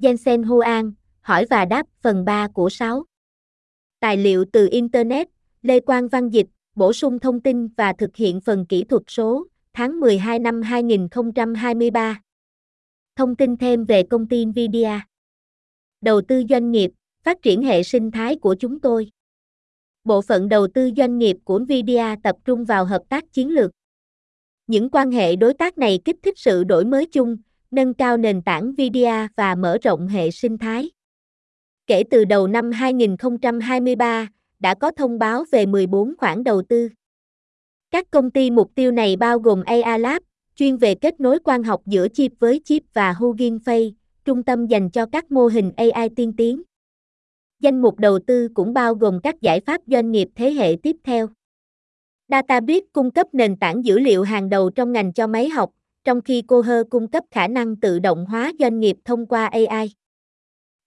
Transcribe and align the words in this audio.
Jensen 0.00 0.44
Huang, 0.44 0.92
hỏi 1.20 1.46
và 1.50 1.64
đáp 1.64 1.86
phần 2.00 2.24
3 2.24 2.48
của 2.48 2.70
6. 2.70 3.04
Tài 4.00 4.16
liệu 4.16 4.44
từ 4.52 4.68
Internet, 4.70 5.28
Lê 5.62 5.80
Quang 5.80 6.08
Văn 6.08 6.28
Dịch, 6.28 6.46
bổ 6.74 6.92
sung 6.92 7.18
thông 7.18 7.40
tin 7.40 7.68
và 7.68 7.92
thực 7.92 8.16
hiện 8.16 8.40
phần 8.40 8.66
kỹ 8.66 8.84
thuật 8.84 9.02
số, 9.06 9.46
tháng 9.72 10.00
12 10.00 10.38
năm 10.38 10.62
2023. 10.62 12.20
Thông 13.16 13.36
tin 13.36 13.56
thêm 13.56 13.84
về 13.84 14.02
công 14.02 14.28
ty 14.28 14.44
Nvidia. 14.44 15.00
Đầu 16.00 16.20
tư 16.28 16.42
doanh 16.50 16.70
nghiệp, 16.70 16.90
phát 17.22 17.42
triển 17.42 17.62
hệ 17.62 17.82
sinh 17.82 18.10
thái 18.10 18.36
của 18.36 18.54
chúng 18.54 18.80
tôi. 18.80 19.10
Bộ 20.04 20.22
phận 20.22 20.48
đầu 20.48 20.66
tư 20.74 20.90
doanh 20.96 21.18
nghiệp 21.18 21.36
của 21.44 21.58
Nvidia 21.58 22.14
tập 22.22 22.36
trung 22.44 22.64
vào 22.64 22.84
hợp 22.84 23.02
tác 23.08 23.32
chiến 23.32 23.50
lược. 23.50 23.70
Những 24.66 24.90
quan 24.90 25.10
hệ 25.10 25.36
đối 25.36 25.54
tác 25.54 25.78
này 25.78 25.98
kích 26.04 26.16
thích 26.22 26.38
sự 26.38 26.64
đổi 26.64 26.84
mới 26.84 27.06
chung, 27.06 27.36
nâng 27.70 27.94
cao 27.94 28.16
nền 28.16 28.42
tảng 28.42 28.70
Nvidia 28.70 29.28
và 29.36 29.54
mở 29.54 29.78
rộng 29.82 30.08
hệ 30.08 30.30
sinh 30.30 30.58
thái. 30.58 30.90
Kể 31.86 32.02
từ 32.10 32.24
đầu 32.24 32.46
năm 32.46 32.70
2023, 32.70 34.28
đã 34.58 34.74
có 34.74 34.90
thông 34.90 35.18
báo 35.18 35.44
về 35.52 35.66
14 35.66 36.14
khoản 36.18 36.44
đầu 36.44 36.62
tư. 36.62 36.88
Các 37.90 38.10
công 38.10 38.30
ty 38.30 38.50
mục 38.50 38.70
tiêu 38.74 38.90
này 38.90 39.16
bao 39.16 39.38
gồm 39.38 39.62
AI 39.66 39.98
Lab, 39.98 40.22
chuyên 40.54 40.76
về 40.76 40.94
kết 40.94 41.20
nối 41.20 41.38
quan 41.44 41.62
học 41.62 41.82
giữa 41.86 42.08
chip 42.08 42.32
với 42.38 42.60
chip 42.64 42.82
và 42.94 43.12
Hugging 43.12 43.58
Face, 43.64 43.92
trung 44.24 44.42
tâm 44.42 44.66
dành 44.66 44.90
cho 44.90 45.06
các 45.12 45.32
mô 45.32 45.46
hình 45.46 45.72
AI 45.76 46.08
tiên 46.16 46.32
tiến. 46.36 46.62
Danh 47.60 47.82
mục 47.82 47.98
đầu 47.98 48.18
tư 48.26 48.48
cũng 48.54 48.72
bao 48.72 48.94
gồm 48.94 49.20
các 49.22 49.40
giải 49.40 49.60
pháp 49.60 49.80
doanh 49.86 50.10
nghiệp 50.10 50.28
thế 50.34 50.52
hệ 50.52 50.76
tiếp 50.82 50.96
theo. 51.04 51.28
DataBit 52.28 52.84
cung 52.92 53.10
cấp 53.10 53.26
nền 53.32 53.56
tảng 53.56 53.84
dữ 53.84 53.98
liệu 53.98 54.22
hàng 54.22 54.48
đầu 54.48 54.70
trong 54.70 54.92
ngành 54.92 55.12
cho 55.12 55.26
máy 55.26 55.48
học, 55.48 55.70
trong 56.04 56.20
khi 56.20 56.42
Coher 56.42 56.86
cung 56.90 57.08
cấp 57.08 57.24
khả 57.30 57.48
năng 57.48 57.76
tự 57.76 57.98
động 57.98 58.26
hóa 58.26 58.52
doanh 58.58 58.80
nghiệp 58.80 58.96
thông 59.04 59.26
qua 59.26 59.46
AI. 59.46 59.94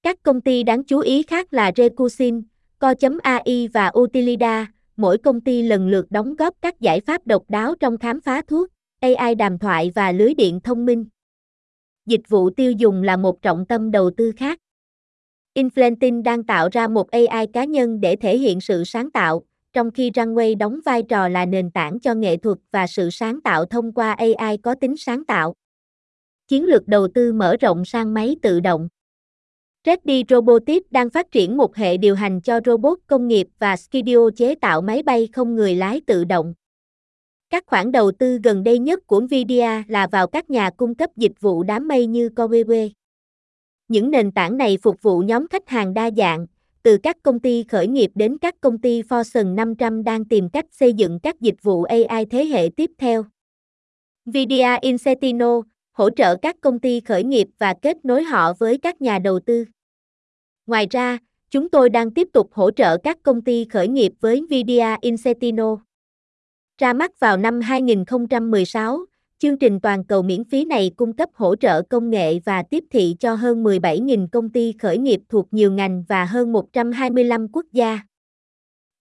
Các 0.04 0.24
công 0.24 0.42
ty 0.42 0.64
đáng 0.64 0.84
chú 0.84 1.00
ý 1.00 1.24
khác 1.24 1.54
là 1.54 1.72
Recusin, 1.76 2.42
Co.ai 2.80 3.70
và 3.74 3.92
Utilida, 4.00 4.72
mỗi 4.98 5.18
công 5.18 5.42
ty 5.42 5.62
lần 5.62 5.88
lượt 5.88 6.06
đóng 6.10 6.36
góp 6.36 6.54
các 6.62 6.80
giải 6.80 7.00
pháp 7.00 7.28
độc 7.28 7.44
đáo 7.50 7.76
trong 7.80 7.98
khám 7.98 8.22
phá 8.22 8.42
thuốc, 8.48 8.70
AI 9.00 9.36
đàm 9.36 9.60
thoại 9.60 9.92
và 9.96 10.12
lưới 10.12 10.34
điện 10.34 10.60
thông 10.60 10.86
minh. 10.86 11.06
Dịch 12.06 12.30
vụ 12.30 12.50
tiêu 12.50 12.72
dùng 12.72 13.04
là 13.04 13.18
một 13.18 13.42
trọng 13.42 13.66
tâm 13.66 13.92
đầu 13.92 14.12
tư 14.18 14.32
khác. 14.38 14.60
Inflantin 15.56 16.24
đang 16.24 16.44
tạo 16.44 16.70
ra 16.72 16.88
một 16.88 17.12
AI 17.12 17.48
cá 17.54 17.64
nhân 17.64 18.02
để 18.02 18.16
thể 18.16 18.38
hiện 18.38 18.62
sự 18.62 18.84
sáng 18.84 19.12
tạo, 19.12 19.44
trong 19.74 19.92
khi 19.92 20.10
Runway 20.10 20.58
đóng 20.58 20.80
vai 20.86 21.04
trò 21.04 21.28
là 21.28 21.46
nền 21.46 21.72
tảng 21.72 22.00
cho 22.00 22.14
nghệ 22.14 22.38
thuật 22.38 22.58
và 22.72 22.88
sự 22.88 23.10
sáng 23.10 23.42
tạo 23.42 23.66
thông 23.66 23.92
qua 23.92 24.12
AI 24.14 24.58
có 24.58 24.76
tính 24.76 24.98
sáng 24.98 25.26
tạo. 25.26 25.54
Chiến 26.48 26.66
lược 26.66 26.88
đầu 26.88 27.08
tư 27.14 27.34
mở 27.34 27.56
rộng 27.60 27.86
sang 27.86 28.14
máy 28.14 28.36
tự 28.42 28.60
động. 28.60 28.88
Reddy 29.86 30.24
Robotics 30.30 30.86
đang 30.92 31.10
phát 31.10 31.32
triển 31.32 31.58
một 31.58 31.76
hệ 31.76 31.98
điều 31.98 32.16
hành 32.16 32.42
cho 32.42 32.60
robot 32.66 33.00
công 33.08 33.28
nghiệp 33.28 33.48
và 33.60 33.76
studio 33.76 34.30
chế 34.36 34.56
tạo 34.56 34.82
máy 34.82 35.04
bay 35.04 35.30
không 35.34 35.56
người 35.56 35.76
lái 35.76 36.02
tự 36.08 36.24
động. 36.24 36.54
Các 37.50 37.64
khoản 37.68 37.92
đầu 37.92 38.12
tư 38.12 38.40
gần 38.44 38.64
đây 38.64 38.80
nhất 38.80 39.08
của 39.08 39.22
Nvidia 39.22 39.84
là 39.88 40.08
vào 40.08 40.28
các 40.28 40.50
nhà 40.50 40.70
cung 40.70 40.96
cấp 40.96 41.10
dịch 41.16 41.42
vụ 41.42 41.64
đám 41.64 41.88
mây 41.88 42.08
như 42.08 42.30
Coveway. 42.36 42.90
Những 43.88 44.12
nền 44.12 44.32
tảng 44.32 44.58
này 44.58 44.78
phục 44.82 45.02
vụ 45.02 45.20
nhóm 45.20 45.48
khách 45.48 45.70
hàng 45.70 45.94
đa 45.94 46.12
dạng, 46.18 46.46
từ 46.84 46.98
các 46.98 47.18
công 47.24 47.40
ty 47.40 47.64
khởi 47.64 47.88
nghiệp 47.88 48.12
đến 48.16 48.38
các 48.38 48.56
công 48.62 48.78
ty 48.78 49.02
Fortune 49.02 49.56
500 49.56 50.04
đang 50.04 50.26
tìm 50.26 50.50
cách 50.50 50.66
xây 50.72 50.94
dựng 50.94 51.20
các 51.24 51.42
dịch 51.42 51.56
vụ 51.62 51.84
AI 51.84 52.26
thế 52.26 52.46
hệ 52.46 52.70
tiếp 52.78 52.92
theo. 52.98 53.26
Nvidia 54.26 54.78
Incentino 54.82 55.62
hỗ 55.92 56.10
trợ 56.10 56.36
các 56.36 56.56
công 56.62 56.80
ty 56.80 57.00
khởi 57.00 57.24
nghiệp 57.24 57.48
và 57.58 57.74
kết 57.82 58.06
nối 58.06 58.24
họ 58.24 58.54
với 58.54 58.78
các 58.78 59.02
nhà 59.02 59.20
đầu 59.20 59.40
tư. 59.40 59.66
Ngoài 60.66 60.88
ra, 60.92 61.18
chúng 61.50 61.70
tôi 61.70 61.90
đang 61.90 62.12
tiếp 62.12 62.28
tục 62.34 62.54
hỗ 62.54 62.72
trợ 62.72 62.98
các 62.98 63.18
công 63.24 63.42
ty 63.42 63.66
khởi 63.66 63.88
nghiệp 63.88 64.12
với 64.20 64.42
Nvidia 64.42 64.96
Incentino. 65.02 65.78
Ra 66.78 66.94
mắt 66.94 67.20
vào 67.20 67.38
năm 67.38 67.62
2016, 67.62 69.06
chương 69.44 69.58
trình 69.58 69.80
toàn 69.80 70.04
cầu 70.04 70.22
miễn 70.22 70.44
phí 70.44 70.66
này 70.66 70.92
cung 70.96 71.14
cấp 71.14 71.30
hỗ 71.34 71.56
trợ 71.56 71.82
công 71.82 72.10
nghệ 72.10 72.40
và 72.46 72.64
tiếp 72.64 72.84
thị 72.92 73.16
cho 73.20 73.36
hơn 73.36 73.64
17.000 73.64 74.28
công 74.32 74.50
ty 74.50 74.74
khởi 74.80 74.98
nghiệp 74.98 75.20
thuộc 75.30 75.48
nhiều 75.52 75.72
ngành 75.72 76.04
và 76.08 76.26
hơn 76.26 76.52
125 76.52 77.48
quốc 77.48 77.66
gia. 77.72 78.00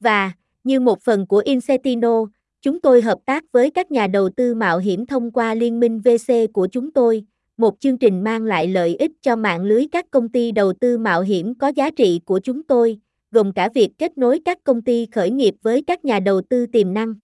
Và, 0.01 0.33
như 0.65 0.81
một 0.81 1.01
phần 1.03 1.27
của 1.27 1.43
Incentino, 1.45 2.27
chúng 2.63 2.81
tôi 2.81 3.03
hợp 3.03 3.19
tác 3.25 3.45
với 3.53 3.71
các 3.71 3.91
nhà 3.91 4.07
đầu 4.07 4.29
tư 4.37 4.55
mạo 4.55 4.79
hiểm 4.79 5.07
thông 5.07 5.31
qua 5.31 5.55
Liên 5.55 5.81
minh 5.81 6.01
VC 6.01 6.53
của 6.53 6.69
chúng 6.73 6.93
tôi, 6.93 7.25
một 7.57 7.81
chương 7.81 7.99
trình 7.99 8.25
mang 8.25 8.45
lại 8.45 8.69
lợi 8.69 8.97
ích 8.97 9.13
cho 9.21 9.37
mạng 9.37 9.63
lưới 9.65 9.87
các 9.93 10.11
công 10.11 10.29
ty 10.29 10.53
đầu 10.53 10.73
tư 10.73 10.99
mạo 10.99 11.23
hiểm 11.23 11.55
có 11.55 11.69
giá 11.69 11.91
trị 11.91 12.21
của 12.25 12.41
chúng 12.41 12.63
tôi, 12.63 12.99
gồm 13.31 13.53
cả 13.53 13.69
việc 13.75 13.91
kết 13.99 14.19
nối 14.19 14.41
các 14.45 14.59
công 14.65 14.83
ty 14.83 15.07
khởi 15.13 15.31
nghiệp 15.31 15.55
với 15.63 15.83
các 15.87 16.05
nhà 16.05 16.21
đầu 16.21 16.41
tư 16.51 16.67
tiềm 16.67 16.95
năng. 16.95 17.15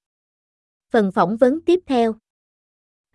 Phần 0.90 1.12
phỏng 1.12 1.36
vấn 1.36 1.60
tiếp 1.60 1.80
theo. 1.86 2.14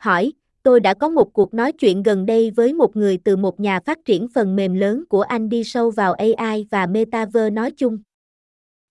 Hỏi, 0.03 0.33
tôi 0.63 0.79
đã 0.79 0.93
có 0.93 1.09
một 1.09 1.33
cuộc 1.33 1.53
nói 1.53 1.71
chuyện 1.71 2.03
gần 2.03 2.25
đây 2.25 2.51
với 2.51 2.73
một 2.73 2.95
người 2.95 3.19
từ 3.23 3.35
một 3.35 3.59
nhà 3.59 3.79
phát 3.79 3.99
triển 4.05 4.27
phần 4.27 4.55
mềm 4.55 4.73
lớn 4.73 5.03
của 5.09 5.21
Anh 5.21 5.49
đi 5.49 5.63
sâu 5.63 5.91
vào 5.91 6.13
AI 6.13 6.67
và 6.71 6.85
Metaverse 6.85 7.49
nói 7.49 7.71
chung. 7.71 7.97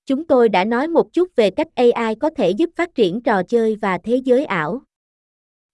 Chúng 0.07 0.27
tôi 0.27 0.49
đã 0.49 0.65
nói 0.65 0.89
một 0.89 1.13
chút 1.13 1.37
về 1.37 1.51
cách 1.51 1.69
AI 1.75 2.15
có 2.15 2.31
thể 2.37 2.51
giúp 2.51 2.71
phát 2.77 2.95
triển 2.95 3.21
trò 3.21 3.43
chơi 3.43 3.77
và 3.77 3.99
thế 3.99 4.17
giới 4.25 4.45
ảo. 4.45 4.83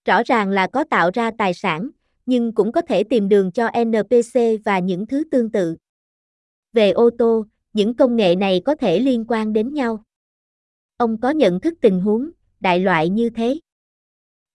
Rõ 0.05 0.23
ràng 0.27 0.51
là 0.51 0.67
có 0.67 0.85
tạo 0.85 1.11
ra 1.15 1.31
tài 1.39 1.55
sản, 1.55 1.91
nhưng 2.27 2.53
cũng 2.53 2.73
có 2.73 2.81
thể 2.81 3.05
tìm 3.05 3.29
đường 3.29 3.53
cho 3.53 3.69
NPC 3.85 4.41
và 4.65 4.79
những 4.79 5.07
thứ 5.07 5.25
tương 5.31 5.51
tự. 5.51 5.77
Về 6.73 6.91
ô 6.91 7.11
tô, 7.19 7.47
những 7.73 7.95
công 7.95 8.17
nghệ 8.17 8.35
này 8.35 8.63
có 8.65 8.75
thể 8.75 8.99
liên 8.99 9.25
quan 9.29 9.53
đến 9.53 9.75
nhau. 9.75 10.03
Ông 10.97 11.21
có 11.21 11.31
nhận 11.31 11.61
thức 11.61 11.75
tình 11.81 12.01
huống, 12.01 12.31
đại 12.61 12.81
loại 12.81 13.09
như 13.09 13.31
thế. 13.31 13.59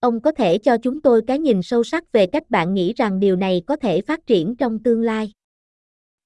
Ông 0.04 0.20
có 0.20 0.32
thể 0.32 0.58
cho 0.58 0.76
chúng 0.82 1.00
tôi 1.00 1.22
cái 1.26 1.38
nhìn 1.38 1.62
sâu 1.62 1.84
sắc 1.84 2.12
về 2.12 2.26
cách 2.26 2.50
bạn 2.50 2.74
nghĩ 2.74 2.92
rằng 2.96 3.20
điều 3.20 3.36
này 3.36 3.62
có 3.66 3.76
thể 3.76 4.00
phát 4.00 4.26
triển 4.26 4.56
trong 4.56 4.82
tương 4.82 5.02
lai. 5.02 5.32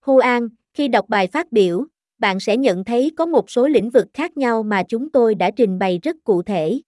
Huan, 0.07 0.49
khi 0.75 0.89
đọc 0.89 1.09
bài 1.09 1.27
phát 1.27 1.53
biểu, 1.53 1.87
bạn 2.19 2.41
sẽ 2.41 2.57
nhận 2.57 2.85
thấy 2.85 3.11
có 3.17 3.27
một 3.27 3.51
số 3.51 3.69
lĩnh 3.69 3.91
vực 3.91 4.07
khác 4.15 4.37
nhau 4.37 4.63
mà 4.63 4.83
chúng 4.89 5.11
tôi 5.11 5.35
đã 5.35 5.51
trình 5.57 5.79
bày 5.79 5.99
rất 6.03 6.17
cụ 6.25 6.43
thể. 6.43 6.81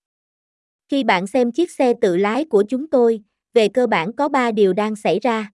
Khi 0.89 1.05
bạn 1.05 1.27
xem 1.27 1.53
chiếc 1.53 1.71
xe 1.71 1.95
tự 2.01 2.17
lái 2.17 2.45
của 2.45 2.65
chúng 2.69 2.91
tôi, 2.91 3.21
về 3.55 3.69
cơ 3.69 3.87
bản 3.87 4.13
có 4.13 4.29
3 4.29 4.51
điều 4.51 4.73
đang 4.73 4.97
xảy 4.97 5.19
ra. 5.21 5.51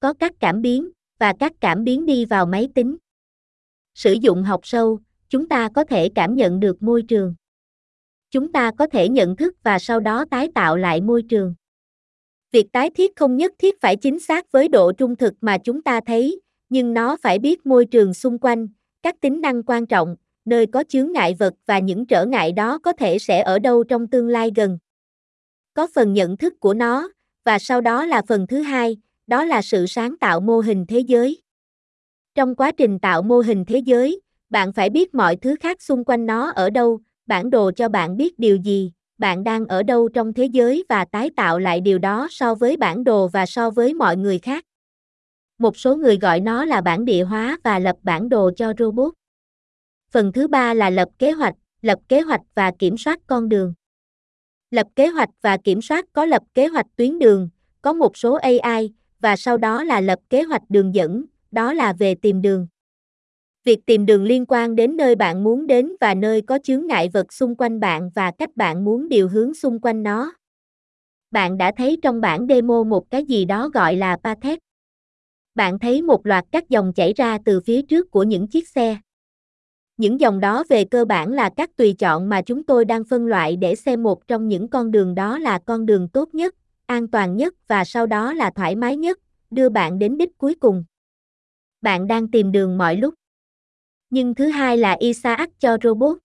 Có 0.00 0.12
các 0.12 0.32
cảm 0.40 0.62
biến, 0.62 0.90
và 1.18 1.34
các 1.38 1.52
cảm 1.60 1.84
biến 1.84 2.06
đi 2.06 2.24
vào 2.24 2.46
máy 2.46 2.68
tính. 2.74 2.96
Sử 3.94 4.12
dụng 4.12 4.42
học 4.42 4.60
sâu, 4.62 4.98
chúng 5.28 5.48
ta 5.48 5.68
có 5.74 5.84
thể 5.84 6.08
cảm 6.14 6.34
nhận 6.34 6.60
được 6.60 6.82
môi 6.82 7.02
trường. 7.02 7.34
Chúng 8.34 8.52
ta 8.52 8.70
có 8.78 8.86
thể 8.86 9.08
nhận 9.08 9.36
thức 9.36 9.54
và 9.62 9.78
sau 9.78 10.00
đó 10.00 10.24
tái 10.30 10.48
tạo 10.54 10.76
lại 10.76 11.00
môi 11.00 11.22
trường. 11.22 11.54
Việc 12.52 12.72
tái 12.72 12.90
thiết 12.90 13.16
không 13.16 13.36
nhất 13.36 13.52
thiết 13.58 13.80
phải 13.80 13.96
chính 13.96 14.20
xác 14.20 14.52
với 14.52 14.68
độ 14.68 14.92
trung 14.92 15.16
thực 15.16 15.34
mà 15.40 15.58
chúng 15.58 15.82
ta 15.82 16.00
thấy, 16.06 16.40
nhưng 16.68 16.94
nó 16.94 17.16
phải 17.22 17.38
biết 17.38 17.66
môi 17.66 17.86
trường 17.86 18.14
xung 18.14 18.38
quanh, 18.38 18.68
các 19.02 19.20
tính 19.20 19.40
năng 19.40 19.62
quan 19.62 19.86
trọng, 19.86 20.16
nơi 20.44 20.66
có 20.66 20.84
chướng 20.88 21.12
ngại 21.12 21.34
vật 21.38 21.54
và 21.66 21.78
những 21.78 22.06
trở 22.06 22.26
ngại 22.26 22.52
đó 22.52 22.78
có 22.78 22.92
thể 22.92 23.18
sẽ 23.18 23.42
ở 23.42 23.58
đâu 23.58 23.84
trong 23.84 24.06
tương 24.06 24.28
lai 24.28 24.50
gần. 24.56 24.78
Có 25.74 25.86
phần 25.94 26.12
nhận 26.12 26.36
thức 26.36 26.60
của 26.60 26.74
nó, 26.74 27.08
và 27.44 27.58
sau 27.58 27.80
đó 27.80 28.04
là 28.04 28.22
phần 28.28 28.46
thứ 28.46 28.62
hai, 28.62 28.96
đó 29.26 29.44
là 29.44 29.62
sự 29.62 29.86
sáng 29.86 30.16
tạo 30.16 30.40
mô 30.40 30.60
hình 30.60 30.86
thế 30.88 30.98
giới. 30.98 31.42
Trong 32.34 32.54
quá 32.54 32.72
trình 32.72 32.98
tạo 32.98 33.22
mô 33.22 33.38
hình 33.38 33.64
thế 33.64 33.78
giới, 33.78 34.20
bạn 34.50 34.72
phải 34.72 34.90
biết 34.90 35.14
mọi 35.14 35.36
thứ 35.36 35.56
khác 35.60 35.82
xung 35.82 36.04
quanh 36.04 36.26
nó 36.26 36.50
ở 36.50 36.70
đâu, 36.70 37.00
bản 37.26 37.50
đồ 37.50 37.70
cho 37.76 37.88
bạn 37.88 38.16
biết 38.16 38.38
điều 38.38 38.56
gì, 38.56 38.92
bạn 39.18 39.44
đang 39.44 39.66
ở 39.66 39.82
đâu 39.82 40.08
trong 40.08 40.32
thế 40.32 40.44
giới 40.44 40.84
và 40.88 41.04
tái 41.04 41.30
tạo 41.36 41.58
lại 41.58 41.80
điều 41.80 41.98
đó 41.98 42.28
so 42.30 42.54
với 42.54 42.76
bản 42.76 43.04
đồ 43.04 43.28
và 43.28 43.46
so 43.46 43.70
với 43.70 43.94
mọi 43.94 44.16
người 44.16 44.38
khác. 44.38 44.64
Một 45.58 45.76
số 45.76 45.96
người 45.96 46.18
gọi 46.18 46.40
nó 46.40 46.64
là 46.64 46.80
bản 46.80 47.04
địa 47.04 47.24
hóa 47.24 47.58
và 47.64 47.78
lập 47.78 47.96
bản 48.02 48.28
đồ 48.28 48.50
cho 48.56 48.72
robot. 48.78 49.14
Phần 50.10 50.32
thứ 50.32 50.48
ba 50.48 50.74
là 50.74 50.90
lập 50.90 51.08
kế 51.18 51.32
hoạch, 51.32 51.54
lập 51.82 51.98
kế 52.08 52.20
hoạch 52.20 52.40
và 52.54 52.72
kiểm 52.78 52.96
soát 52.96 53.20
con 53.26 53.48
đường. 53.48 53.74
Lập 54.70 54.86
kế 54.96 55.06
hoạch 55.06 55.30
và 55.42 55.56
kiểm 55.56 55.82
soát 55.82 56.04
có 56.12 56.24
lập 56.24 56.42
kế 56.54 56.66
hoạch 56.66 56.86
tuyến 56.96 57.18
đường, 57.18 57.48
có 57.82 57.92
một 57.92 58.16
số 58.16 58.34
AI, 58.34 58.92
và 59.20 59.36
sau 59.36 59.56
đó 59.56 59.84
là 59.84 60.00
lập 60.00 60.18
kế 60.30 60.42
hoạch 60.42 60.62
đường 60.68 60.94
dẫn, 60.94 61.24
đó 61.50 61.72
là 61.72 61.92
về 61.92 62.14
tìm 62.14 62.42
đường. 62.42 62.66
Việc 63.64 63.86
tìm 63.86 64.06
đường 64.06 64.24
liên 64.24 64.44
quan 64.48 64.76
đến 64.76 64.96
nơi 64.96 65.14
bạn 65.14 65.44
muốn 65.44 65.66
đến 65.66 65.92
và 66.00 66.14
nơi 66.14 66.42
có 66.42 66.58
chướng 66.62 66.86
ngại 66.86 67.08
vật 67.12 67.32
xung 67.32 67.54
quanh 67.56 67.80
bạn 67.80 68.10
và 68.14 68.30
cách 68.38 68.56
bạn 68.56 68.84
muốn 68.84 69.08
điều 69.08 69.28
hướng 69.28 69.54
xung 69.54 69.80
quanh 69.80 70.02
nó. 70.02 70.32
Bạn 71.30 71.58
đã 71.58 71.72
thấy 71.76 71.98
trong 72.02 72.20
bản 72.20 72.46
demo 72.48 72.82
một 72.82 73.10
cái 73.10 73.24
gì 73.24 73.44
đó 73.44 73.68
gọi 73.68 73.96
là 73.96 74.16
pathet. 74.16 74.58
Bạn 75.54 75.78
thấy 75.78 76.02
một 76.02 76.26
loạt 76.26 76.44
các 76.52 76.68
dòng 76.68 76.92
chảy 76.92 77.12
ra 77.16 77.38
từ 77.44 77.60
phía 77.60 77.82
trước 77.82 78.10
của 78.10 78.22
những 78.22 78.48
chiếc 78.48 78.68
xe. 78.68 78.98
Những 79.96 80.20
dòng 80.20 80.40
đó 80.40 80.64
về 80.68 80.84
cơ 80.84 81.04
bản 81.04 81.32
là 81.32 81.50
các 81.56 81.70
tùy 81.76 81.94
chọn 81.98 82.28
mà 82.28 82.42
chúng 82.42 82.64
tôi 82.64 82.84
đang 82.84 83.04
phân 83.04 83.26
loại 83.26 83.56
để 83.56 83.74
xem 83.74 84.02
một 84.02 84.26
trong 84.26 84.48
những 84.48 84.68
con 84.68 84.90
đường 84.90 85.14
đó 85.14 85.38
là 85.38 85.58
con 85.58 85.86
đường 85.86 86.08
tốt 86.08 86.34
nhất, 86.34 86.54
an 86.86 87.08
toàn 87.08 87.36
nhất 87.36 87.54
và 87.68 87.84
sau 87.84 88.06
đó 88.06 88.32
là 88.32 88.50
thoải 88.50 88.76
mái 88.76 88.96
nhất, 88.96 89.18
đưa 89.50 89.68
bạn 89.68 89.98
đến 89.98 90.18
đích 90.18 90.38
cuối 90.38 90.54
cùng. 90.54 90.84
Bạn 91.82 92.06
đang 92.06 92.30
tìm 92.30 92.52
đường 92.52 92.78
mọi 92.78 92.96
lúc. 92.96 93.14
Nhưng 94.14 94.34
thứ 94.34 94.46
hai 94.46 94.76
là 94.76 94.96
Isaac 95.00 95.50
cho 95.60 95.76
robot. 95.82 96.18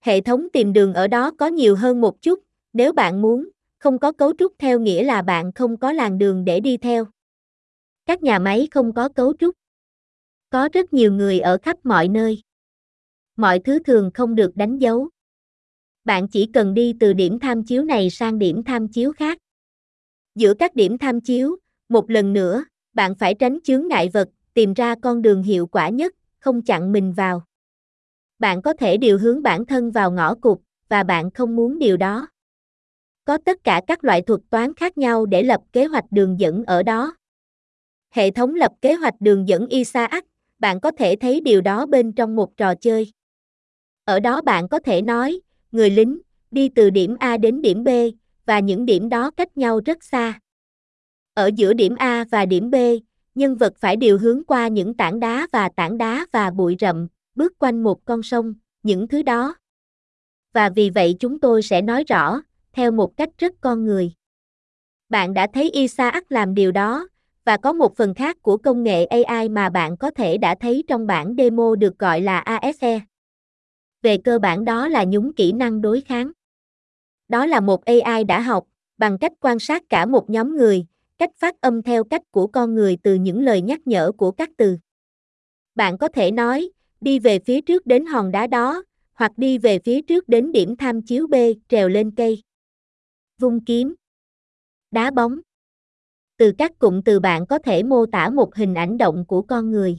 Hệ 0.00 0.20
thống 0.20 0.48
tìm 0.52 0.72
đường 0.72 0.94
ở 0.94 1.08
đó 1.08 1.30
có 1.38 1.46
nhiều 1.46 1.76
hơn 1.76 2.00
một 2.00 2.22
chút, 2.22 2.40
nếu 2.72 2.92
bạn 2.92 3.22
muốn, 3.22 3.48
không 3.78 3.98
có 3.98 4.12
cấu 4.12 4.32
trúc 4.38 4.52
theo 4.58 4.80
nghĩa 4.80 5.02
là 5.02 5.22
bạn 5.22 5.52
không 5.52 5.76
có 5.76 5.92
làn 5.92 6.18
đường 6.18 6.44
để 6.44 6.60
đi 6.60 6.76
theo. 6.76 7.06
Các 8.06 8.22
nhà 8.22 8.38
máy 8.38 8.68
không 8.70 8.92
có 8.92 9.08
cấu 9.08 9.32
trúc. 9.38 9.54
Có 10.50 10.68
rất 10.72 10.92
nhiều 10.92 11.12
người 11.12 11.40
ở 11.40 11.58
khắp 11.62 11.76
mọi 11.84 12.08
nơi. 12.08 12.42
Mọi 13.36 13.58
thứ 13.58 13.78
thường 13.78 14.10
không 14.14 14.34
được 14.34 14.56
đánh 14.56 14.78
dấu. 14.78 15.08
Bạn 16.04 16.28
chỉ 16.28 16.46
cần 16.54 16.74
đi 16.74 16.94
từ 17.00 17.12
điểm 17.12 17.38
tham 17.38 17.64
chiếu 17.64 17.84
này 17.84 18.10
sang 18.10 18.38
điểm 18.38 18.62
tham 18.64 18.88
chiếu 18.88 19.12
khác. 19.12 19.38
Giữa 20.34 20.54
các 20.54 20.74
điểm 20.74 20.98
tham 20.98 21.20
chiếu, 21.20 21.56
một 21.88 22.10
lần 22.10 22.32
nữa, 22.32 22.64
bạn 22.92 23.14
phải 23.14 23.34
tránh 23.34 23.58
chướng 23.64 23.88
ngại 23.88 24.10
vật, 24.12 24.28
tìm 24.54 24.74
ra 24.74 24.94
con 25.02 25.22
đường 25.22 25.42
hiệu 25.42 25.66
quả 25.66 25.88
nhất, 25.88 26.14
không 26.40 26.62
chặn 26.62 26.92
mình 26.92 27.12
vào. 27.12 27.42
Bạn 28.38 28.62
có 28.62 28.72
thể 28.72 28.96
điều 28.96 29.18
hướng 29.18 29.42
bản 29.42 29.66
thân 29.66 29.90
vào 29.90 30.10
ngõ 30.10 30.34
cụt, 30.34 30.58
và 30.88 31.02
bạn 31.02 31.30
không 31.30 31.56
muốn 31.56 31.78
điều 31.78 31.96
đó. 31.96 32.28
Có 33.24 33.38
tất 33.44 33.64
cả 33.64 33.80
các 33.86 34.04
loại 34.04 34.22
thuật 34.22 34.40
toán 34.50 34.74
khác 34.74 34.98
nhau 34.98 35.26
để 35.26 35.42
lập 35.42 35.60
kế 35.72 35.84
hoạch 35.84 36.04
đường 36.10 36.40
dẫn 36.40 36.64
ở 36.64 36.82
đó. 36.82 37.16
Hệ 38.10 38.30
thống 38.30 38.54
lập 38.54 38.72
kế 38.82 38.94
hoạch 38.94 39.14
đường 39.20 39.48
dẫn 39.48 39.66
Isaac, 39.66 40.24
bạn 40.58 40.80
có 40.80 40.90
thể 40.90 41.16
thấy 41.16 41.40
điều 41.40 41.60
đó 41.60 41.86
bên 41.86 42.12
trong 42.12 42.36
một 42.36 42.56
trò 42.56 42.74
chơi. 42.74 43.12
Ở 44.04 44.20
đó 44.20 44.42
bạn 44.42 44.68
có 44.68 44.78
thể 44.78 45.02
nói, 45.02 45.40
người 45.72 45.90
lính, 45.90 46.20
đi 46.50 46.68
từ 46.68 46.90
điểm 46.90 47.16
A 47.20 47.36
đến 47.36 47.62
điểm 47.62 47.84
B, 47.84 47.88
và 48.46 48.60
những 48.60 48.86
điểm 48.86 49.08
đó 49.08 49.30
cách 49.30 49.56
nhau 49.56 49.80
rất 49.86 50.04
xa. 50.04 50.40
Ở 51.34 51.50
giữa 51.56 51.72
điểm 51.72 51.94
A 51.98 52.24
và 52.30 52.46
điểm 52.46 52.70
B, 52.70 52.74
nhân 53.34 53.56
vật 53.56 53.72
phải 53.78 53.96
điều 53.96 54.18
hướng 54.18 54.44
qua 54.44 54.68
những 54.68 54.94
tảng 54.94 55.20
đá 55.20 55.46
và 55.52 55.68
tảng 55.76 55.98
đá 55.98 56.26
và 56.32 56.50
bụi 56.50 56.76
rậm, 56.80 57.08
bước 57.34 57.58
quanh 57.58 57.82
một 57.82 58.04
con 58.04 58.22
sông, 58.22 58.54
những 58.82 59.08
thứ 59.08 59.22
đó. 59.22 59.54
Và 60.52 60.68
vì 60.68 60.90
vậy 60.90 61.16
chúng 61.20 61.40
tôi 61.40 61.62
sẽ 61.62 61.82
nói 61.82 62.04
rõ, 62.04 62.42
theo 62.72 62.90
một 62.90 63.16
cách 63.16 63.28
rất 63.38 63.54
con 63.60 63.84
người. 63.84 64.12
Bạn 65.08 65.34
đã 65.34 65.46
thấy 65.54 65.70
Isaac 65.70 66.32
làm 66.32 66.54
điều 66.54 66.72
đó, 66.72 67.08
và 67.44 67.56
có 67.56 67.72
một 67.72 67.96
phần 67.96 68.14
khác 68.14 68.36
của 68.42 68.56
công 68.56 68.82
nghệ 68.82 69.04
AI 69.04 69.48
mà 69.48 69.70
bạn 69.70 69.96
có 69.96 70.10
thể 70.10 70.38
đã 70.38 70.54
thấy 70.60 70.84
trong 70.88 71.06
bản 71.06 71.34
demo 71.38 71.74
được 71.74 71.98
gọi 71.98 72.20
là 72.20 72.38
ASE. 72.38 73.00
Về 74.02 74.16
cơ 74.16 74.38
bản 74.38 74.64
đó 74.64 74.88
là 74.88 75.04
nhúng 75.04 75.32
kỹ 75.32 75.52
năng 75.52 75.82
đối 75.82 76.00
kháng. 76.00 76.32
Đó 77.28 77.46
là 77.46 77.60
một 77.60 77.84
AI 77.84 78.24
đã 78.24 78.40
học, 78.40 78.64
bằng 78.98 79.18
cách 79.18 79.32
quan 79.40 79.58
sát 79.58 79.82
cả 79.88 80.06
một 80.06 80.30
nhóm 80.30 80.56
người, 80.56 80.86
cách 81.20 81.30
phát 81.36 81.60
âm 81.60 81.82
theo 81.82 82.04
cách 82.04 82.22
của 82.30 82.46
con 82.46 82.74
người 82.74 82.96
từ 83.02 83.14
những 83.14 83.42
lời 83.42 83.62
nhắc 83.62 83.80
nhở 83.86 84.12
của 84.16 84.30
các 84.30 84.50
từ. 84.56 84.76
Bạn 85.74 85.98
có 85.98 86.08
thể 86.08 86.30
nói, 86.30 86.70
đi 87.00 87.18
về 87.18 87.38
phía 87.38 87.60
trước 87.60 87.86
đến 87.86 88.06
hòn 88.06 88.30
đá 88.30 88.46
đó, 88.46 88.82
hoặc 89.12 89.32
đi 89.36 89.58
về 89.58 89.78
phía 89.84 90.02
trước 90.02 90.28
đến 90.28 90.52
điểm 90.52 90.76
tham 90.76 91.02
chiếu 91.02 91.26
B, 91.26 91.34
trèo 91.68 91.88
lên 91.88 92.10
cây. 92.14 92.42
Vung 93.38 93.64
kiếm. 93.64 93.94
Đá 94.90 95.10
bóng. 95.10 95.40
Từ 96.36 96.52
các 96.58 96.78
cụm 96.78 97.02
từ 97.02 97.20
bạn 97.20 97.46
có 97.46 97.58
thể 97.58 97.82
mô 97.82 98.06
tả 98.06 98.30
một 98.30 98.54
hình 98.54 98.74
ảnh 98.74 98.98
động 98.98 99.24
của 99.28 99.42
con 99.42 99.70
người. 99.70 99.98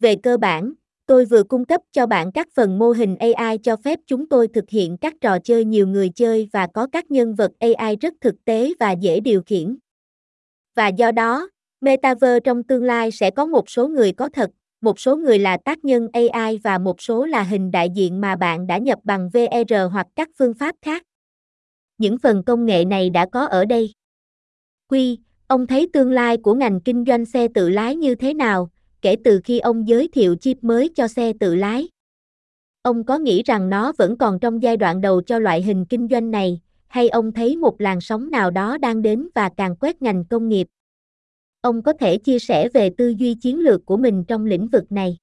Về 0.00 0.16
cơ 0.22 0.36
bản, 0.36 0.72
tôi 1.06 1.24
vừa 1.24 1.42
cung 1.42 1.64
cấp 1.64 1.80
cho 1.92 2.06
bạn 2.06 2.32
các 2.32 2.48
phần 2.54 2.78
mô 2.78 2.90
hình 2.90 3.16
AI 3.16 3.58
cho 3.58 3.76
phép 3.76 4.00
chúng 4.06 4.28
tôi 4.28 4.48
thực 4.48 4.70
hiện 4.70 4.96
các 4.96 5.14
trò 5.20 5.38
chơi 5.44 5.64
nhiều 5.64 5.86
người 5.86 6.08
chơi 6.08 6.48
và 6.52 6.66
có 6.74 6.86
các 6.92 7.10
nhân 7.10 7.34
vật 7.34 7.52
AI 7.58 7.96
rất 7.96 8.14
thực 8.20 8.44
tế 8.44 8.72
và 8.80 8.92
dễ 8.92 9.20
điều 9.20 9.42
khiển. 9.42 9.76
Và 10.74 10.88
do 10.88 11.12
đó, 11.12 11.48
Metaverse 11.80 12.40
trong 12.40 12.62
tương 12.62 12.84
lai 12.84 13.10
sẽ 13.10 13.30
có 13.30 13.46
một 13.46 13.70
số 13.70 13.88
người 13.88 14.12
có 14.12 14.28
thật, 14.28 14.50
một 14.80 15.00
số 15.00 15.16
người 15.16 15.38
là 15.38 15.56
tác 15.56 15.84
nhân 15.84 16.08
AI 16.12 16.58
và 16.64 16.78
một 16.78 17.02
số 17.02 17.24
là 17.24 17.42
hình 17.42 17.70
đại 17.70 17.90
diện 17.90 18.20
mà 18.20 18.36
bạn 18.36 18.66
đã 18.66 18.78
nhập 18.78 18.98
bằng 19.04 19.30
VR 19.32 19.74
hoặc 19.92 20.06
các 20.16 20.28
phương 20.38 20.54
pháp 20.54 20.74
khác. 20.82 21.02
Những 21.98 22.18
phần 22.18 22.42
công 22.44 22.66
nghệ 22.66 22.84
này 22.84 23.10
đã 23.10 23.26
có 23.26 23.46
ở 23.46 23.64
đây. 23.64 23.92
Quy, 24.88 25.18
ông 25.46 25.66
thấy 25.66 25.88
tương 25.92 26.10
lai 26.10 26.36
của 26.36 26.54
ngành 26.54 26.80
kinh 26.80 27.04
doanh 27.06 27.24
xe 27.24 27.48
tự 27.54 27.68
lái 27.68 27.96
như 27.96 28.14
thế 28.14 28.34
nào, 28.34 28.70
kể 29.02 29.16
từ 29.24 29.40
khi 29.44 29.58
ông 29.58 29.88
giới 29.88 30.08
thiệu 30.08 30.36
chip 30.40 30.64
mới 30.64 30.90
cho 30.94 31.08
xe 31.08 31.32
tự 31.40 31.54
lái? 31.54 31.88
Ông 32.82 33.04
có 33.04 33.18
nghĩ 33.18 33.42
rằng 33.42 33.70
nó 33.70 33.92
vẫn 33.98 34.18
còn 34.18 34.40
trong 34.40 34.62
giai 34.62 34.76
đoạn 34.76 35.00
đầu 35.00 35.22
cho 35.22 35.38
loại 35.38 35.62
hình 35.62 35.84
kinh 35.84 36.08
doanh 36.10 36.30
này, 36.30 36.60
hay 36.94 37.08
ông 37.08 37.32
thấy 37.32 37.56
một 37.56 37.80
làn 37.80 38.00
sóng 38.00 38.30
nào 38.30 38.50
đó 38.50 38.78
đang 38.78 39.02
đến 39.02 39.28
và 39.34 39.50
càng 39.56 39.76
quét 39.76 40.02
ngành 40.02 40.24
công 40.24 40.48
nghiệp? 40.48 40.66
Ông 41.60 41.82
có 41.82 41.92
thể 42.00 42.18
chia 42.18 42.38
sẻ 42.38 42.68
về 42.68 42.90
tư 42.98 43.14
duy 43.18 43.34
chiến 43.34 43.60
lược 43.60 43.86
của 43.86 43.96
mình 43.96 44.24
trong 44.24 44.46
lĩnh 44.46 44.68
vực 44.68 44.92
này. 44.92 45.16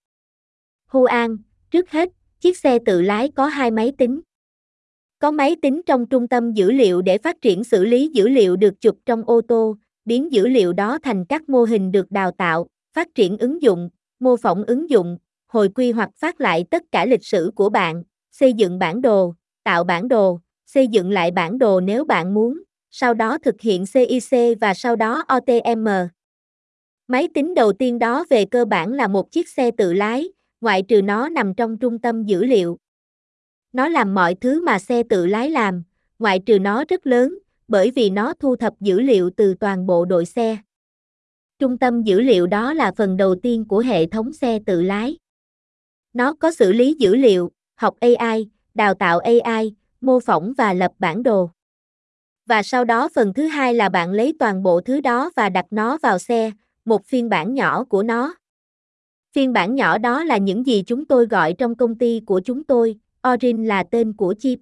Hu 0.87 1.03
An, 1.03 1.37
trước 1.71 1.91
hết, 1.91 2.09
chiếc 2.39 2.57
xe 2.57 2.79
tự 2.85 3.01
lái 3.01 3.31
có 3.31 3.47
hai 3.47 3.71
máy 3.71 3.93
tính. 3.97 4.21
Có 5.19 5.31
máy 5.31 5.55
tính 5.61 5.81
trong 5.85 6.05
trung 6.05 6.27
tâm 6.27 6.53
dữ 6.53 6.71
liệu 6.71 7.01
để 7.01 7.17
phát 7.17 7.41
triển 7.41 7.63
xử 7.63 7.85
lý 7.85 8.07
dữ 8.13 8.27
liệu 8.27 8.55
được 8.55 8.81
chụp 8.81 8.97
trong 9.05 9.23
ô 9.25 9.41
tô, 9.47 9.77
biến 10.05 10.31
dữ 10.31 10.47
liệu 10.47 10.73
đó 10.73 10.99
thành 11.03 11.25
các 11.25 11.49
mô 11.49 11.63
hình 11.63 11.91
được 11.91 12.11
đào 12.11 12.31
tạo, 12.31 12.67
phát 12.93 13.07
triển 13.15 13.37
ứng 13.37 13.61
dụng, 13.61 13.89
mô 14.19 14.37
phỏng 14.37 14.63
ứng 14.63 14.89
dụng, 14.89 15.17
hồi 15.47 15.69
quy 15.69 15.91
hoặc 15.91 16.09
phát 16.15 16.41
lại 16.41 16.65
tất 16.71 16.83
cả 16.91 17.05
lịch 17.05 17.25
sử 17.25 17.51
của 17.55 17.69
bạn, 17.69 18.03
xây 18.31 18.53
dựng 18.53 18.79
bản 18.79 19.01
đồ, 19.01 19.33
tạo 19.63 19.83
bản 19.83 20.07
đồ, 20.07 20.39
xây 20.73 20.87
dựng 20.87 21.11
lại 21.11 21.31
bản 21.31 21.57
đồ 21.57 21.79
nếu 21.79 22.05
bạn 22.05 22.33
muốn, 22.33 22.61
sau 22.91 23.13
đó 23.13 23.37
thực 23.37 23.61
hiện 23.61 23.85
CIC 23.93 24.59
và 24.61 24.73
sau 24.73 24.95
đó 24.95 25.23
OTM. 25.37 25.87
Máy 27.07 27.29
tính 27.33 27.53
đầu 27.53 27.73
tiên 27.73 27.99
đó 27.99 28.25
về 28.29 28.45
cơ 28.45 28.65
bản 28.65 28.93
là 28.93 29.07
một 29.07 29.31
chiếc 29.31 29.49
xe 29.49 29.71
tự 29.71 29.93
lái, 29.93 30.27
ngoại 30.61 30.83
trừ 30.83 31.01
nó 31.01 31.29
nằm 31.29 31.53
trong 31.53 31.77
trung 31.77 31.99
tâm 31.99 32.23
dữ 32.23 32.43
liệu. 32.43 32.77
Nó 33.73 33.87
làm 33.87 34.13
mọi 34.13 34.35
thứ 34.35 34.65
mà 34.65 34.79
xe 34.79 35.03
tự 35.09 35.25
lái 35.25 35.49
làm, 35.49 35.83
ngoại 36.19 36.39
trừ 36.45 36.59
nó 36.59 36.83
rất 36.89 37.07
lớn, 37.07 37.37
bởi 37.67 37.91
vì 37.91 38.09
nó 38.09 38.33
thu 38.39 38.55
thập 38.55 38.73
dữ 38.79 38.99
liệu 38.99 39.29
từ 39.37 39.53
toàn 39.59 39.85
bộ 39.85 40.05
đội 40.05 40.25
xe. 40.25 40.57
Trung 41.59 41.77
tâm 41.77 42.03
dữ 42.03 42.21
liệu 42.21 42.47
đó 42.47 42.73
là 42.73 42.91
phần 42.97 43.17
đầu 43.17 43.35
tiên 43.35 43.65
của 43.67 43.79
hệ 43.79 44.05
thống 44.05 44.33
xe 44.33 44.59
tự 44.65 44.81
lái. 44.81 45.17
Nó 46.13 46.33
có 46.33 46.51
xử 46.51 46.71
lý 46.71 46.93
dữ 46.99 47.15
liệu, 47.15 47.51
học 47.75 47.95
AI, 47.99 48.49
đào 48.73 48.93
tạo 48.93 49.19
AI, 49.19 49.75
mô 50.01 50.19
phỏng 50.19 50.53
và 50.57 50.73
lập 50.73 50.91
bản 50.99 51.23
đồ. 51.23 51.49
Và 52.45 52.63
sau 52.63 52.85
đó 52.85 53.09
phần 53.15 53.33
thứ 53.33 53.47
hai 53.47 53.73
là 53.73 53.89
bạn 53.89 54.11
lấy 54.11 54.33
toàn 54.39 54.63
bộ 54.63 54.81
thứ 54.81 55.01
đó 55.01 55.31
và 55.35 55.49
đặt 55.49 55.65
nó 55.71 55.97
vào 55.97 56.19
xe, 56.19 56.51
một 56.85 57.05
phiên 57.05 57.29
bản 57.29 57.53
nhỏ 57.53 57.83
của 57.83 58.03
nó. 58.03 58.35
Phiên 59.33 59.53
bản 59.53 59.75
nhỏ 59.75 59.97
đó 59.97 60.23
là 60.23 60.37
những 60.37 60.65
gì 60.65 60.83
chúng 60.87 61.05
tôi 61.05 61.25
gọi 61.25 61.53
trong 61.57 61.75
công 61.75 61.97
ty 61.97 62.21
của 62.25 62.41
chúng 62.45 62.63
tôi, 62.63 62.99
Orin 63.27 63.65
là 63.65 63.83
tên 63.91 64.13
của 64.13 64.35
chip. 64.39 64.59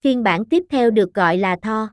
Phiên 0.00 0.22
bản 0.22 0.44
tiếp 0.44 0.64
theo 0.70 0.90
được 0.90 1.14
gọi 1.14 1.38
là 1.38 1.56
Tho. 1.62 1.88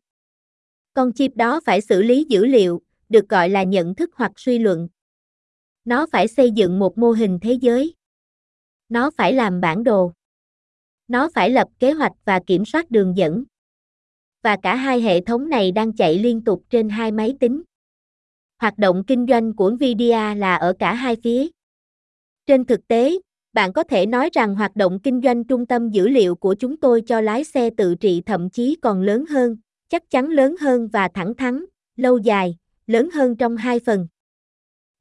Con 0.93 1.13
chip 1.13 1.35
đó 1.35 1.61
phải 1.65 1.81
xử 1.81 2.01
lý 2.01 2.25
dữ 2.29 2.45
liệu, 2.45 2.81
được 3.09 3.29
gọi 3.29 3.49
là 3.49 3.63
nhận 3.63 3.95
thức 3.95 4.09
hoặc 4.15 4.31
suy 4.35 4.59
luận. 4.59 4.87
Nó 5.85 6.05
phải 6.11 6.27
xây 6.27 6.51
dựng 6.51 6.79
một 6.79 6.97
mô 6.97 7.11
hình 7.11 7.39
thế 7.41 7.53
giới. 7.53 7.95
Nó 8.89 9.11
phải 9.17 9.33
làm 9.33 9.61
bản 9.61 9.83
đồ. 9.83 10.11
Nó 11.07 11.29
phải 11.33 11.49
lập 11.49 11.67
kế 11.79 11.91
hoạch 11.91 12.11
và 12.25 12.39
kiểm 12.47 12.65
soát 12.65 12.91
đường 12.91 13.17
dẫn. 13.17 13.43
Và 14.43 14.57
cả 14.63 14.75
hai 14.75 15.01
hệ 15.01 15.21
thống 15.21 15.49
này 15.49 15.71
đang 15.71 15.93
chạy 15.93 16.19
liên 16.19 16.43
tục 16.43 16.63
trên 16.69 16.89
hai 16.89 17.11
máy 17.11 17.35
tính. 17.39 17.61
Hoạt 18.59 18.77
động 18.77 19.03
kinh 19.07 19.25
doanh 19.29 19.55
của 19.55 19.71
Nvidia 19.71 20.35
là 20.35 20.55
ở 20.55 20.73
cả 20.79 20.93
hai 20.93 21.15
phía. 21.23 21.47
Trên 22.45 22.65
thực 22.65 22.87
tế, 22.87 23.17
bạn 23.53 23.73
có 23.73 23.83
thể 23.83 24.05
nói 24.05 24.29
rằng 24.33 24.55
hoạt 24.55 24.75
động 24.75 24.99
kinh 25.03 25.21
doanh 25.21 25.43
trung 25.43 25.65
tâm 25.65 25.89
dữ 25.89 26.07
liệu 26.07 26.35
của 26.35 26.55
chúng 26.59 26.77
tôi 26.77 27.01
cho 27.01 27.21
lái 27.21 27.43
xe 27.43 27.69
tự 27.77 27.95
trị 27.95 28.21
thậm 28.25 28.49
chí 28.49 28.77
còn 28.81 29.01
lớn 29.01 29.25
hơn, 29.25 29.57
chắc 29.89 30.09
chắn 30.09 30.29
lớn 30.29 30.55
hơn 30.59 30.87
và 30.87 31.07
thẳng 31.13 31.35
thắn, 31.35 31.65
lâu 31.95 32.17
dài, 32.17 32.57
lớn 32.87 33.09
hơn 33.13 33.35
trong 33.35 33.57
hai 33.57 33.79
phần. 33.79 34.07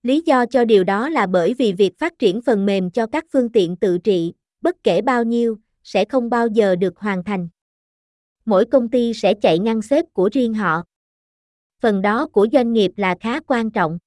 Lý 0.02 0.22
do 0.26 0.46
cho 0.46 0.64
điều 0.64 0.84
đó 0.84 1.08
là 1.08 1.26
bởi 1.26 1.54
vì 1.54 1.72
việc 1.72 1.98
phát 1.98 2.18
triển 2.18 2.42
phần 2.42 2.66
mềm 2.66 2.90
cho 2.90 3.06
các 3.06 3.24
phương 3.32 3.52
tiện 3.52 3.76
tự 3.76 3.98
trị, 3.98 4.32
bất 4.60 4.76
kể 4.84 5.02
bao 5.02 5.24
nhiêu, 5.24 5.58
sẽ 5.84 6.04
không 6.04 6.30
bao 6.30 6.46
giờ 6.46 6.76
được 6.76 6.98
hoàn 6.98 7.24
thành. 7.24 7.48
Mỗi 8.44 8.64
công 8.64 8.88
ty 8.88 9.14
sẽ 9.14 9.34
chạy 9.34 9.58
ngăn 9.58 9.82
xếp 9.82 10.04
của 10.12 10.30
riêng 10.32 10.54
họ. 10.54 10.82
Phần 11.80 12.02
đó 12.02 12.26
của 12.26 12.46
doanh 12.52 12.72
nghiệp 12.72 12.92
là 12.96 13.16
khá 13.20 13.40
quan 13.40 13.70
trọng. 13.70 13.98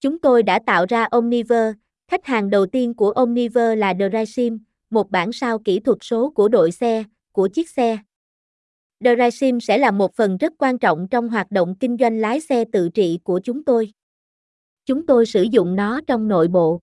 Chúng 0.00 0.18
tôi 0.18 0.42
đã 0.42 0.60
tạo 0.66 0.86
ra 0.88 1.04
Omniver, 1.04 1.74
khách 2.08 2.24
hàng 2.26 2.50
đầu 2.50 2.66
tiên 2.66 2.94
của 2.94 3.10
Omniver 3.10 3.78
là 3.78 3.94
DriveSim, 3.98 4.58
một 4.90 5.10
bản 5.10 5.32
sao 5.32 5.58
kỹ 5.58 5.80
thuật 5.80 5.98
số 6.00 6.30
của 6.30 6.48
đội 6.48 6.72
xe, 6.72 7.04
của 7.32 7.48
chiếc 7.48 7.70
xe. 7.70 7.98
DriveSim 9.00 9.60
sẽ 9.60 9.78
là 9.78 9.90
một 9.90 10.14
phần 10.14 10.36
rất 10.36 10.52
quan 10.58 10.78
trọng 10.78 11.08
trong 11.10 11.28
hoạt 11.28 11.50
động 11.50 11.74
kinh 11.80 11.96
doanh 12.00 12.18
lái 12.20 12.40
xe 12.40 12.64
tự 12.72 12.88
trị 12.88 13.18
của 13.24 13.40
chúng 13.44 13.64
tôi. 13.64 13.92
Chúng 14.86 15.06
tôi 15.06 15.26
sử 15.26 15.42
dụng 15.42 15.76
nó 15.76 16.00
trong 16.06 16.28
nội 16.28 16.48
bộ. 16.48 16.80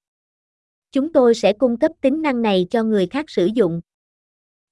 Chúng 0.92 1.14
tôi 1.14 1.36
sẽ 1.36 1.54
cung 1.54 1.78
cấp 1.78 1.92
tính 2.02 2.22
năng 2.22 2.42
này 2.42 2.68
cho 2.70 2.84
người 2.84 3.08
khác 3.08 3.26
sử 3.30 3.46
dụng. 3.46 3.82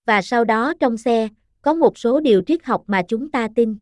Và 0.05 0.21
sau 0.21 0.43
đó 0.43 0.73
trong 0.79 0.97
xe, 0.97 1.27
có 1.61 1.73
một 1.73 1.97
số 1.97 2.19
điều 2.19 2.41
triết 2.41 2.65
học 2.65 2.83
mà 2.87 3.01
chúng 3.07 3.31
ta 3.31 3.47
tin. 3.55 3.77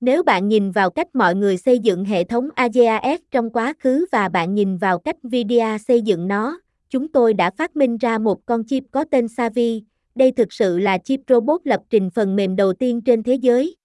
Nếu 0.00 0.22
bạn 0.22 0.48
nhìn 0.48 0.70
vào 0.70 0.90
cách 0.90 1.14
mọi 1.14 1.34
người 1.34 1.56
xây 1.56 1.78
dựng 1.78 2.04
hệ 2.04 2.24
thống 2.24 2.48
AGAS 2.54 3.20
trong 3.30 3.50
quá 3.50 3.74
khứ 3.78 4.06
và 4.12 4.28
bạn 4.28 4.54
nhìn 4.54 4.76
vào 4.76 4.98
cách 4.98 5.16
Nvidia 5.24 5.78
xây 5.88 6.02
dựng 6.02 6.28
nó, 6.28 6.60
chúng 6.88 7.08
tôi 7.08 7.34
đã 7.34 7.50
phát 7.50 7.76
minh 7.76 7.96
ra 7.96 8.18
một 8.18 8.46
con 8.46 8.64
chip 8.64 8.84
có 8.90 9.04
tên 9.10 9.28
Savi. 9.28 9.82
Đây 10.14 10.32
thực 10.32 10.52
sự 10.52 10.78
là 10.78 10.98
chip 10.98 11.20
robot 11.28 11.60
lập 11.64 11.80
trình 11.90 12.10
phần 12.10 12.36
mềm 12.36 12.56
đầu 12.56 12.72
tiên 12.72 13.00
trên 13.00 13.22
thế 13.22 13.34
giới. 13.34 13.76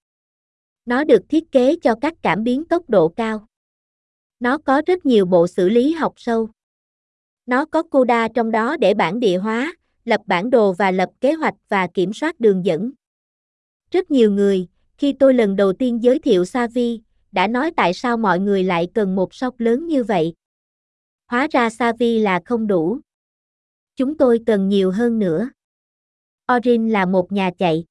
Nó 0.86 1.04
được 1.04 1.22
thiết 1.28 1.52
kế 1.52 1.76
cho 1.82 1.94
các 2.00 2.14
cảm 2.22 2.44
biến 2.44 2.64
tốc 2.64 2.90
độ 2.90 3.08
cao. 3.08 3.46
Nó 4.40 4.58
có 4.58 4.82
rất 4.86 5.06
nhiều 5.06 5.26
bộ 5.26 5.46
xử 5.46 5.68
lý 5.68 5.92
học 5.92 6.12
sâu. 6.16 6.48
Nó 7.46 7.64
có 7.64 7.82
CUDA 7.82 8.28
trong 8.28 8.50
đó 8.50 8.76
để 8.76 8.94
bản 8.94 9.20
địa 9.20 9.38
hóa, 9.38 9.74
lập 10.06 10.20
bản 10.26 10.50
đồ 10.50 10.72
và 10.72 10.90
lập 10.90 11.10
kế 11.20 11.32
hoạch 11.32 11.54
và 11.68 11.86
kiểm 11.86 12.12
soát 12.12 12.40
đường 12.40 12.64
dẫn. 12.64 12.90
Rất 13.90 14.10
nhiều 14.10 14.30
người, 14.30 14.68
khi 14.98 15.12
tôi 15.12 15.34
lần 15.34 15.56
đầu 15.56 15.72
tiên 15.72 16.02
giới 16.02 16.18
thiệu 16.18 16.44
Savi, 16.44 17.00
đã 17.32 17.46
nói 17.46 17.70
tại 17.76 17.94
sao 17.94 18.16
mọi 18.16 18.40
người 18.40 18.64
lại 18.64 18.88
cần 18.94 19.14
một 19.14 19.34
sóc 19.34 19.60
lớn 19.60 19.86
như 19.86 20.04
vậy. 20.04 20.34
Hóa 21.26 21.48
ra 21.50 21.70
Savi 21.70 22.18
là 22.18 22.40
không 22.44 22.66
đủ. 22.66 22.98
Chúng 23.96 24.16
tôi 24.16 24.40
cần 24.46 24.68
nhiều 24.68 24.90
hơn 24.90 25.18
nữa. 25.18 25.50
Orin 26.56 26.88
là 26.88 27.06
một 27.06 27.32
nhà 27.32 27.50
chạy. 27.58 27.84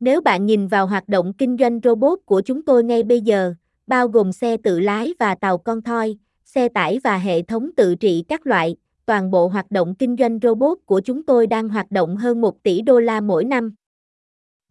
Nếu 0.00 0.20
bạn 0.20 0.46
nhìn 0.46 0.68
vào 0.68 0.86
hoạt 0.86 1.08
động 1.08 1.32
kinh 1.38 1.56
doanh 1.60 1.80
robot 1.84 2.18
của 2.24 2.40
chúng 2.40 2.62
tôi 2.62 2.84
ngay 2.84 3.02
bây 3.02 3.20
giờ, 3.20 3.54
bao 3.86 4.08
gồm 4.08 4.32
xe 4.32 4.56
tự 4.56 4.80
lái 4.80 5.14
và 5.18 5.34
tàu 5.34 5.58
con 5.58 5.82
thoi, 5.82 6.18
xe 6.44 6.68
tải 6.68 7.00
và 7.04 7.18
hệ 7.18 7.42
thống 7.42 7.70
tự 7.76 7.94
trị 7.94 8.24
các 8.28 8.46
loại, 8.46 8.76
toàn 9.06 9.30
bộ 9.30 9.48
hoạt 9.48 9.70
động 9.70 9.94
kinh 9.94 10.16
doanh 10.18 10.38
robot 10.42 10.78
của 10.84 11.00
chúng 11.00 11.22
tôi 11.22 11.46
đang 11.46 11.68
hoạt 11.68 11.90
động 11.90 12.16
hơn 12.16 12.40
1 12.40 12.62
tỷ 12.62 12.82
đô 12.82 13.00
la 13.00 13.20
mỗi 13.20 13.44
năm. 13.44 13.74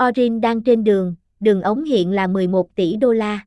Orin 0.04 0.42
đang 0.42 0.64
trên 0.64 0.84
đường, 0.84 1.16
đường 1.40 1.62
ống 1.62 1.84
hiện 1.84 2.12
là 2.12 2.28
11 2.28 2.76
tỷ 2.76 2.96
đô 2.96 3.12
la. 3.12 3.46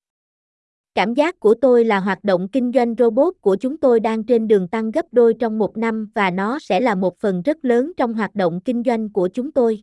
Cảm 0.94 1.14
giác 1.14 1.40
của 1.40 1.54
tôi 1.54 1.84
là 1.84 2.00
hoạt 2.00 2.24
động 2.24 2.48
kinh 2.48 2.72
doanh 2.74 2.94
robot 2.98 3.34
của 3.40 3.56
chúng 3.56 3.76
tôi 3.76 4.00
đang 4.00 4.24
trên 4.24 4.48
đường 4.48 4.68
tăng 4.68 4.90
gấp 4.90 5.06
đôi 5.12 5.34
trong 5.34 5.58
một 5.58 5.76
năm 5.76 6.10
và 6.14 6.30
nó 6.30 6.58
sẽ 6.58 6.80
là 6.80 6.94
một 6.94 7.18
phần 7.18 7.42
rất 7.42 7.64
lớn 7.64 7.92
trong 7.96 8.14
hoạt 8.14 8.34
động 8.34 8.60
kinh 8.64 8.82
doanh 8.86 9.12
của 9.12 9.28
chúng 9.28 9.52
tôi. 9.52 9.80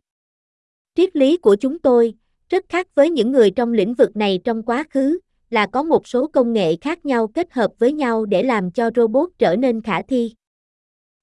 Triết 0.94 1.16
lý 1.16 1.36
của 1.36 1.56
chúng 1.56 1.78
tôi, 1.78 2.14
rất 2.48 2.64
khác 2.68 2.94
với 2.94 3.10
những 3.10 3.32
người 3.32 3.50
trong 3.50 3.72
lĩnh 3.72 3.94
vực 3.94 4.16
này 4.16 4.40
trong 4.44 4.62
quá 4.62 4.84
khứ, 4.90 5.18
là 5.50 5.66
có 5.66 5.82
một 5.82 6.06
số 6.06 6.26
công 6.26 6.52
nghệ 6.52 6.76
khác 6.76 7.06
nhau 7.06 7.26
kết 7.26 7.52
hợp 7.52 7.70
với 7.78 7.92
nhau 7.92 8.26
để 8.26 8.42
làm 8.42 8.70
cho 8.70 8.90
robot 8.96 9.30
trở 9.38 9.56
nên 9.56 9.82
khả 9.82 10.02
thi. 10.02 10.32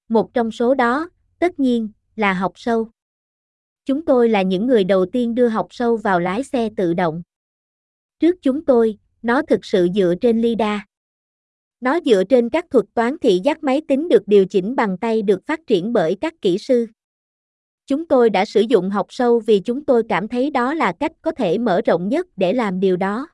Một 0.08 0.34
trong 0.34 0.50
số 0.50 0.74
đó, 0.74 1.08
tất 1.38 1.60
nhiên, 1.60 1.88
là 2.16 2.32
học 2.32 2.52
sâu. 2.54 2.88
Chúng 3.84 4.04
tôi 4.04 4.28
là 4.28 4.42
những 4.42 4.66
người 4.66 4.84
đầu 4.84 5.06
tiên 5.06 5.34
đưa 5.34 5.48
học 5.48 5.66
sâu 5.70 5.96
vào 5.96 6.20
lái 6.20 6.44
xe 6.44 6.68
tự 6.76 6.94
động. 6.94 7.22
Trước 8.20 8.36
chúng 8.42 8.64
tôi, 8.64 8.98
nó 9.22 9.42
thực 9.42 9.64
sự 9.64 9.88
dựa 9.94 10.14
trên 10.20 10.40
LiDAR. 10.40 10.80
Nó 11.80 11.98
dựa 12.04 12.24
trên 12.24 12.48
các 12.48 12.64
thuật 12.70 12.84
toán 12.94 13.18
thị 13.18 13.40
giác 13.44 13.62
máy 13.62 13.82
tính 13.88 14.08
được 14.08 14.22
điều 14.28 14.46
chỉnh 14.46 14.76
bằng 14.76 14.98
tay 14.98 15.22
được 15.22 15.46
phát 15.46 15.60
triển 15.66 15.92
bởi 15.92 16.16
các 16.20 16.34
kỹ 16.42 16.58
sư. 16.58 16.86
Chúng 17.86 18.08
tôi 18.08 18.30
đã 18.30 18.44
sử 18.44 18.60
dụng 18.60 18.90
học 18.90 19.06
sâu 19.08 19.40
vì 19.40 19.60
chúng 19.60 19.84
tôi 19.84 20.02
cảm 20.08 20.28
thấy 20.28 20.50
đó 20.50 20.74
là 20.74 20.92
cách 21.00 21.12
có 21.22 21.30
thể 21.30 21.58
mở 21.58 21.80
rộng 21.86 22.08
nhất 22.08 22.26
để 22.36 22.52
làm 22.52 22.80
điều 22.80 22.96
đó. 22.96 23.28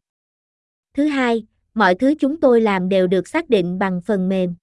Thứ 0.94 1.06
hai, 1.06 1.46
mọi 1.74 1.94
thứ 1.94 2.14
chúng 2.18 2.40
tôi 2.40 2.60
làm 2.60 2.88
đều 2.88 3.06
được 3.06 3.28
xác 3.28 3.48
định 3.48 3.78
bằng 3.78 4.00
phần 4.06 4.28
mềm. 4.28 4.54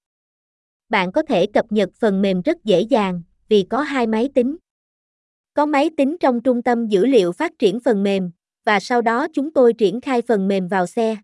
Bạn 0.89 1.12
có 1.12 1.22
thể 1.22 1.46
cập 1.48 1.72
nhật 1.72 1.89
phần 2.00 2.22
mềm 2.22 2.41
rất 2.41 2.63
dễ 2.63 2.82
dàng 2.82 3.22
vì 3.50 3.63
có 3.63 3.82
hai 3.82 4.08
máy 4.08 4.29
tính. 4.36 4.58
Có 5.53 5.65
máy 5.65 5.89
tính 5.98 6.15
trong 6.20 6.41
trung 6.41 6.62
tâm 6.62 6.88
dữ 6.88 7.06
liệu 7.06 7.32
phát 7.32 7.51
triển 7.60 7.79
phần 7.79 8.03
mềm 8.03 8.32
và 8.65 8.79
sau 8.79 9.01
đó 9.01 9.27
chúng 9.34 9.53
tôi 9.53 9.74
triển 9.74 10.01
khai 10.01 10.22
phần 10.22 10.48
mềm 10.48 10.67
vào 10.67 10.86
xe. 10.86 11.17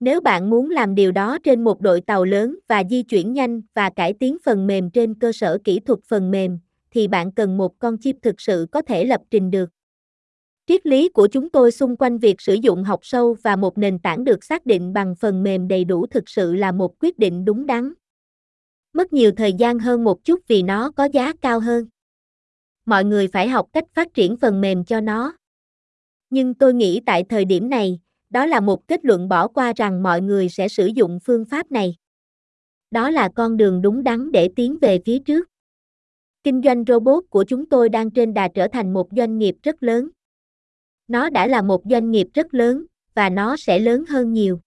Nếu 0.00 0.20
bạn 0.20 0.50
muốn 0.50 0.70
làm 0.70 0.94
điều 0.94 1.12
đó 1.12 1.38
trên 1.44 1.64
một 1.64 1.80
đội 1.80 2.00
tàu 2.00 2.24
lớn 2.24 2.58
và 2.68 2.82
di 2.90 3.02
chuyển 3.02 3.32
nhanh 3.32 3.62
và 3.74 3.90
cải 3.90 4.12
tiến 4.12 4.36
phần 4.44 4.66
mềm 4.66 4.90
trên 4.90 5.14
cơ 5.14 5.32
sở 5.32 5.58
kỹ 5.64 5.80
thuật 5.80 5.98
phần 6.08 6.30
mềm, 6.30 6.58
thì 6.90 7.08
bạn 7.08 7.32
cần 7.32 7.56
một 7.56 7.78
con 7.78 7.98
chip 8.00 8.16
thực 8.22 8.40
sự 8.40 8.66
có 8.72 8.82
thể 8.82 9.04
lập 9.04 9.20
trình 9.30 9.50
được. 9.50 9.70
Triết 10.66 10.86
lý 10.86 11.08
của 11.08 11.26
chúng 11.26 11.50
tôi 11.50 11.72
xung 11.72 11.96
quanh 11.96 12.18
việc 12.18 12.40
sử 12.40 12.54
dụng 12.54 12.84
học 12.84 13.00
sâu 13.02 13.36
và 13.42 13.56
một 13.56 13.78
nền 13.78 13.98
tảng 13.98 14.24
được 14.24 14.44
xác 14.44 14.66
định 14.66 14.92
bằng 14.92 15.14
phần 15.14 15.42
mềm 15.42 15.68
đầy 15.68 15.84
đủ 15.84 16.06
thực 16.06 16.28
sự 16.28 16.54
là 16.54 16.72
một 16.72 16.98
quyết 17.00 17.18
định 17.18 17.44
đúng 17.44 17.66
đắn. 17.66 17.92
Mất 18.92 19.12
nhiều 19.12 19.32
thời 19.36 19.52
gian 19.52 19.78
hơn 19.78 20.04
một 20.04 20.24
chút 20.24 20.40
vì 20.48 20.62
nó 20.62 20.90
có 20.90 21.08
giá 21.12 21.32
cao 21.40 21.60
hơn. 21.60 21.86
Mọi 22.86 23.04
người 23.04 23.28
phải 23.28 23.48
học 23.48 23.68
cách 23.72 23.84
phát 23.94 24.14
triển 24.14 24.36
phần 24.36 24.60
mềm 24.60 24.84
cho 24.84 25.00
nó. 25.00 25.36
Nhưng 26.30 26.54
tôi 26.54 26.74
nghĩ 26.74 27.00
tại 27.06 27.24
thời 27.28 27.44
điểm 27.44 27.68
này, 27.70 28.00
đó 28.30 28.46
là 28.46 28.60
một 28.60 28.88
kết 28.88 29.04
luận 29.04 29.28
bỏ 29.28 29.48
qua 29.48 29.72
rằng 29.76 30.02
mọi 30.02 30.20
người 30.20 30.48
sẽ 30.48 30.68
sử 30.68 30.86
dụng 30.86 31.18
phương 31.24 31.44
pháp 31.44 31.72
này. 31.72 31.94
Đó 32.90 33.10
là 33.10 33.28
con 33.36 33.56
đường 33.56 33.82
đúng 33.82 34.02
đắn 34.04 34.32
để 34.32 34.48
tiến 34.56 34.78
về 34.80 34.98
phía 35.04 35.18
trước. 35.18 35.48
Kinh 36.42 36.62
doanh 36.64 36.84
robot 36.86 37.24
của 37.30 37.44
chúng 37.44 37.68
tôi 37.68 37.88
đang 37.88 38.10
trên 38.10 38.34
đà 38.34 38.48
trở 38.48 38.68
thành 38.72 38.92
một 38.92 39.08
doanh 39.16 39.38
nghiệp 39.38 39.54
rất 39.62 39.82
lớn. 39.82 40.08
Nó 41.08 41.30
đã 41.30 41.46
là 41.46 41.62
một 41.62 41.82
doanh 41.90 42.10
nghiệp 42.10 42.26
rất 42.34 42.54
lớn, 42.54 42.84
và 43.14 43.30
nó 43.30 43.56
sẽ 43.56 43.78
lớn 43.78 44.04
hơn 44.08 44.32
nhiều. 44.32 44.60